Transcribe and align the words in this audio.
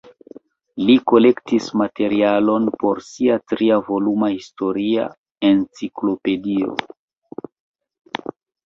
Li 0.85 0.93
kolektis 1.11 1.67
materialon 1.81 2.65
por 2.85 3.03
sia 3.09 3.37
tri 3.53 3.69
voluma 3.91 4.33
historia 4.37 5.07
enciklopedio. 5.53 6.77